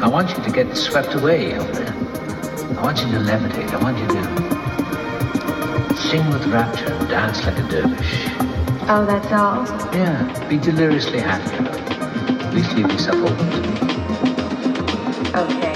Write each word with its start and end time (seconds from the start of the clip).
I 0.00 0.06
want 0.06 0.30
you 0.30 0.42
to 0.44 0.50
get 0.50 0.76
swept 0.76 1.14
away 1.14 1.54
up 1.54 1.66
there. 1.72 1.92
I 2.78 2.82
want 2.82 2.98
you 2.98 3.06
to 3.12 3.18
levitate. 3.18 3.72
I 3.72 3.82
want 3.82 3.98
you 3.98 4.06
to 4.06 5.96
sing 5.96 6.28
with 6.30 6.46
rapture 6.46 6.86
and 6.86 7.08
dance 7.08 7.44
like 7.44 7.58
a 7.58 7.62
dervish. 7.68 8.26
Oh, 8.88 9.04
that's 9.04 9.32
all? 9.32 9.66
Yeah, 9.92 10.48
be 10.48 10.56
deliriously 10.56 11.18
happy. 11.18 11.64
Please 12.52 12.72
leave 12.74 12.90
yourself 12.92 13.16
open 13.16 13.50
to 13.50 13.60
me. 13.60 13.74
Okay. 15.34 15.67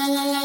la 0.00 0.08
la 0.08 0.24
la 0.32 0.39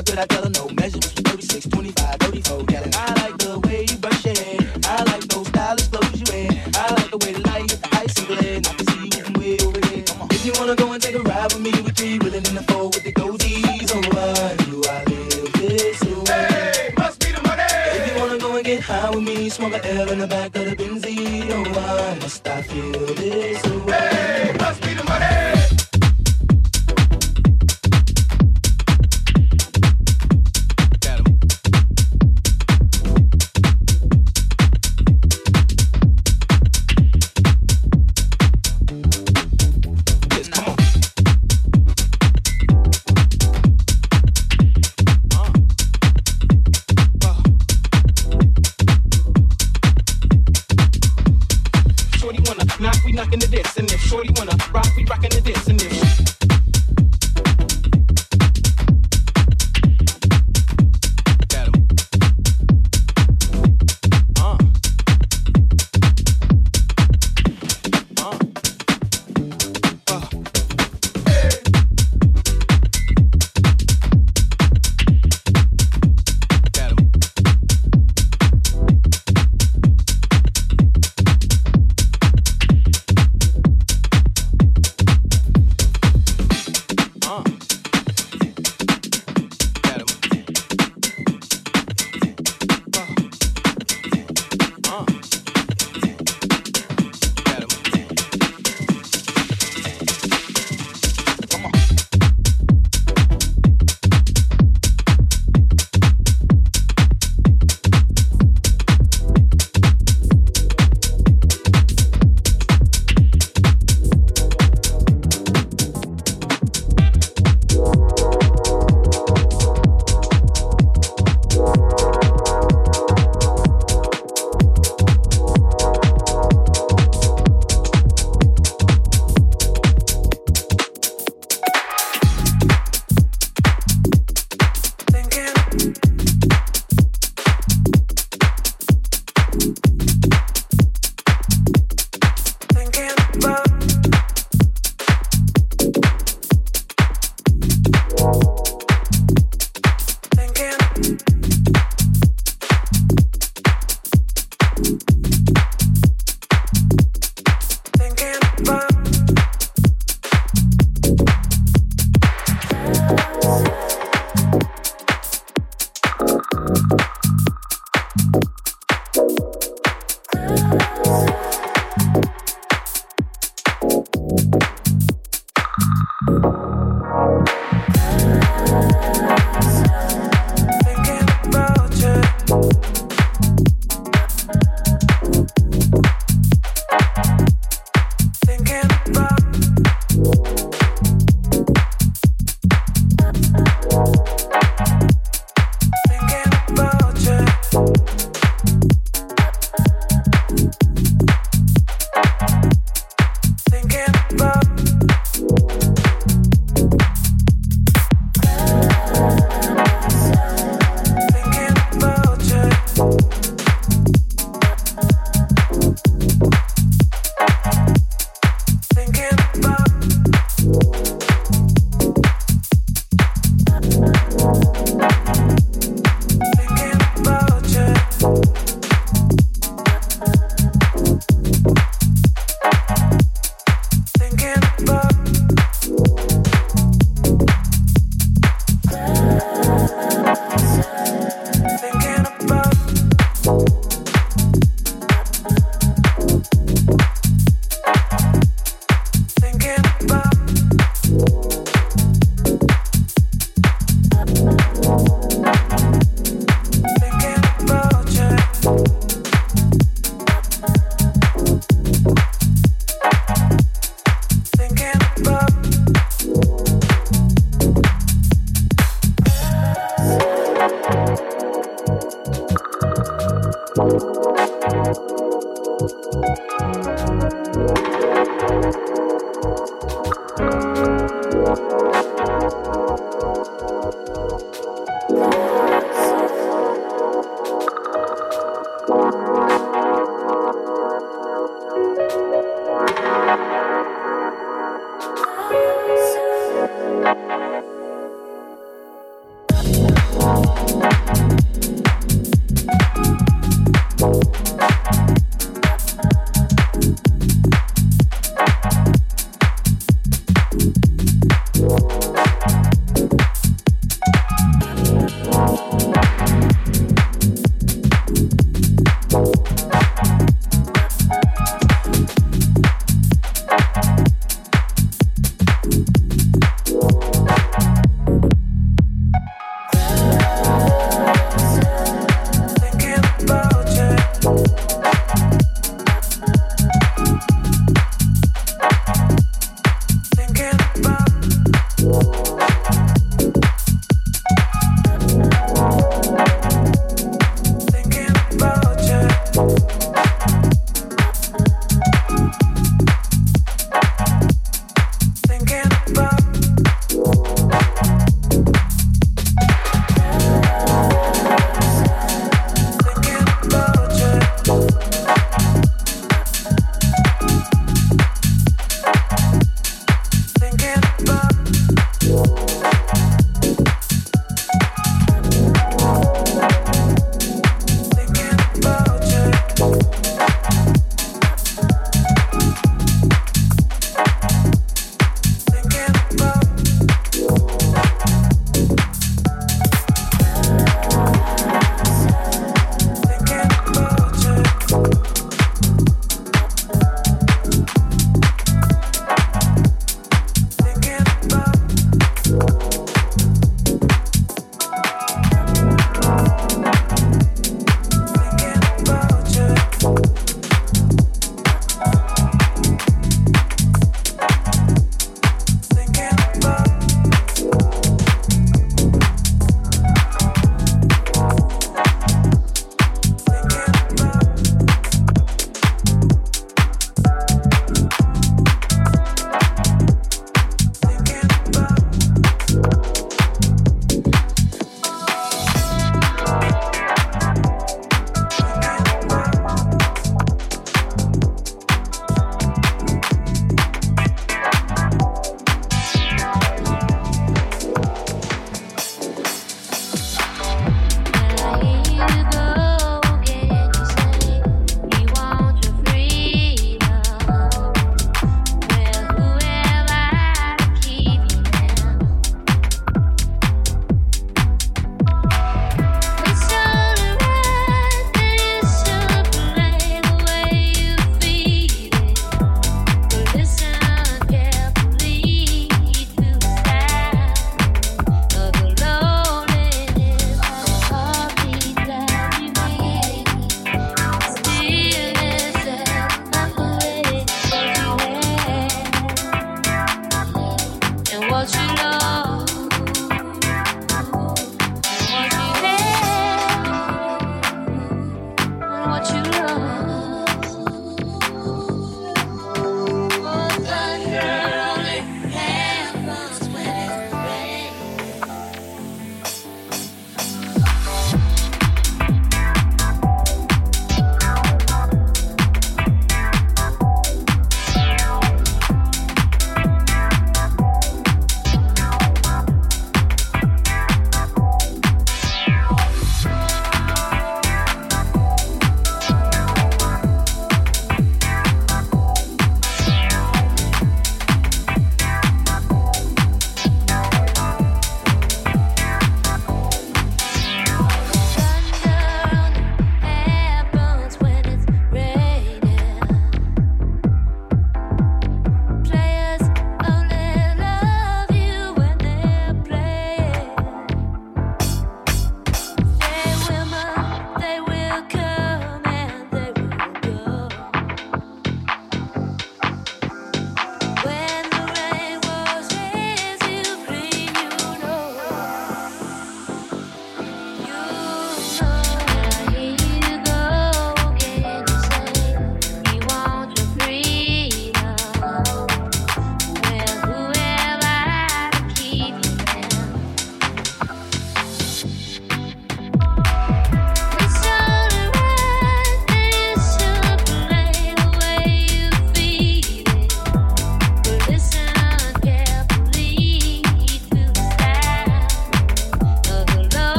I 0.00 0.02
could 0.02 0.18
have 0.18 0.59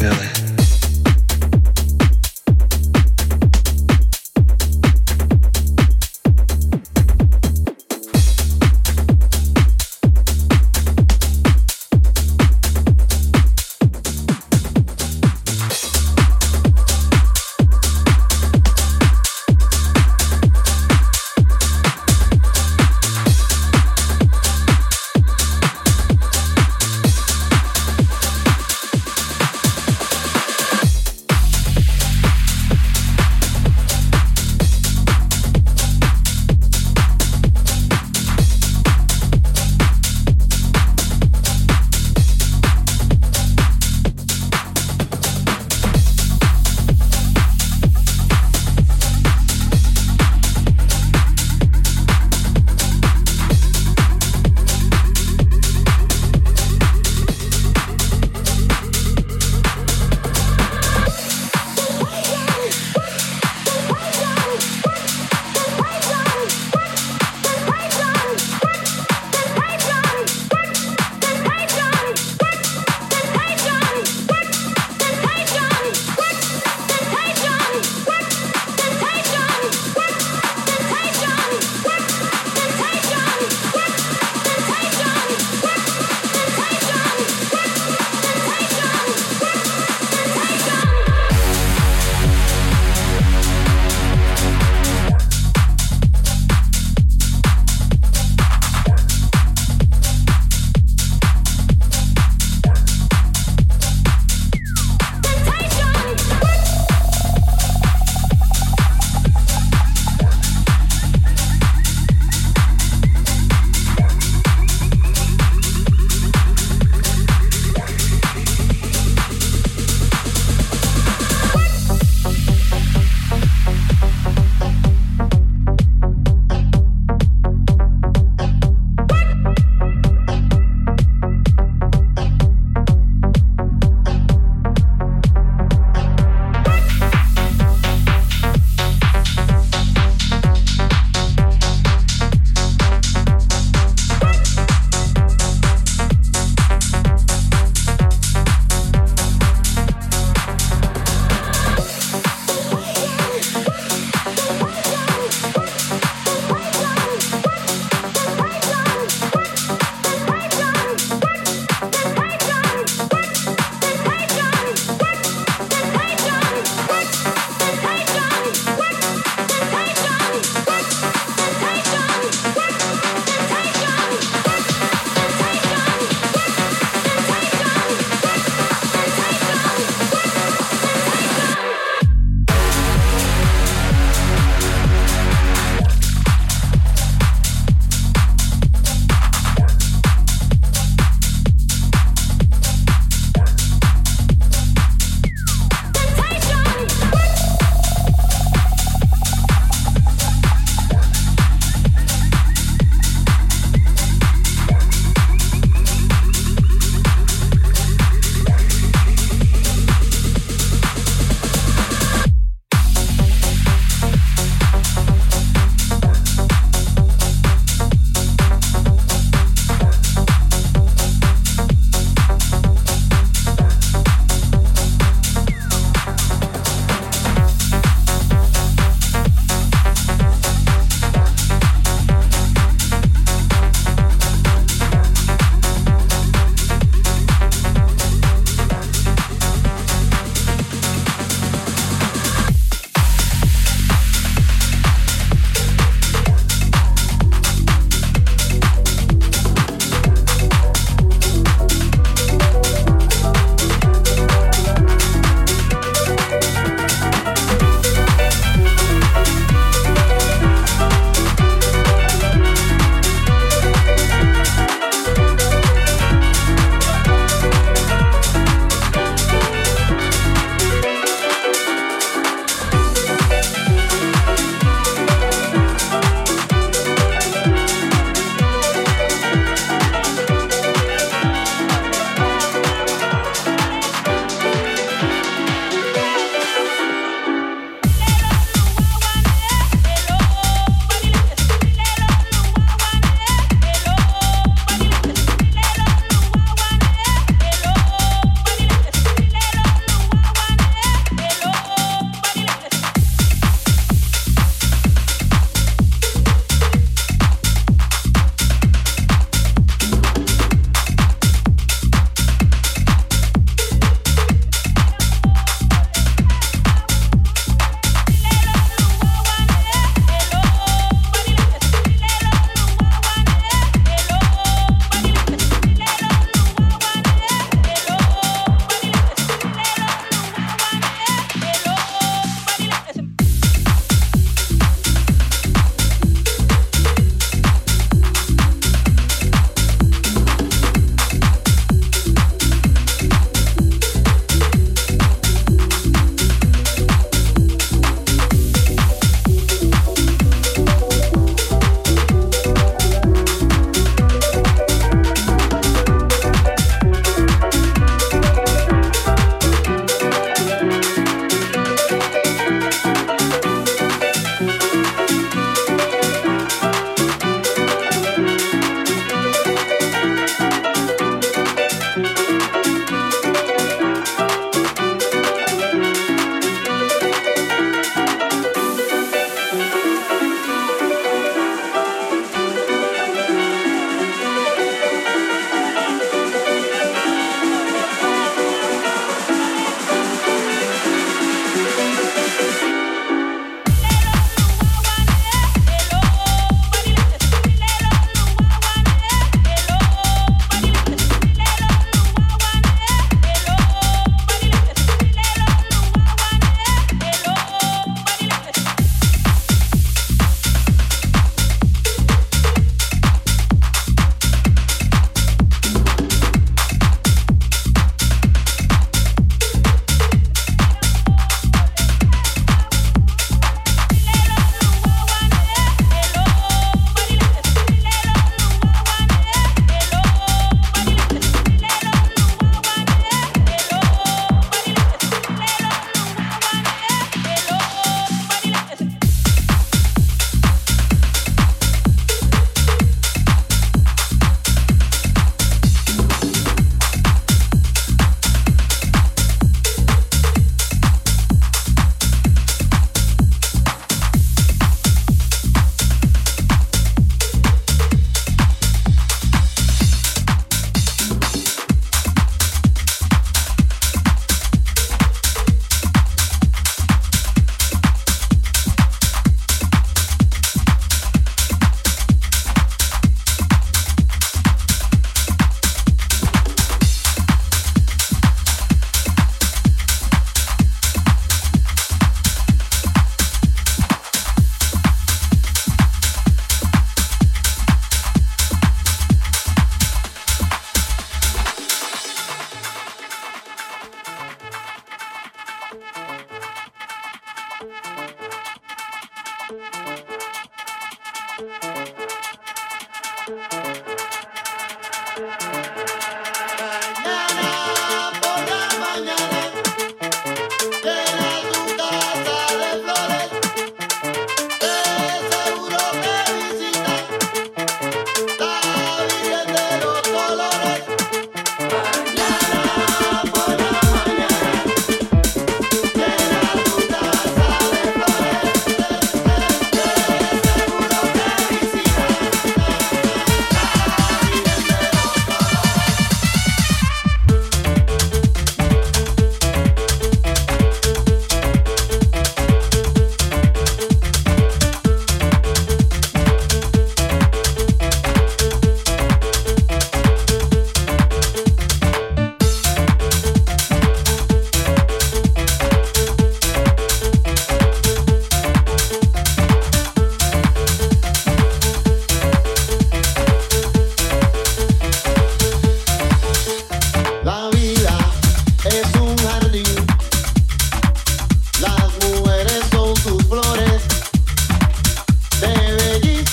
feel 0.00 0.12
it. 0.12 0.39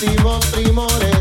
últimos 0.02 0.46
primores. 0.46 1.17